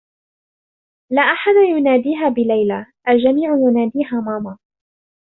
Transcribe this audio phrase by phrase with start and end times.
[1.11, 2.85] لا أحد يناديها بليلى.
[3.07, 4.57] الجميع يناديها "ماما."